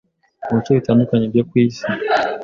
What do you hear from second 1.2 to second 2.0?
byo ku isi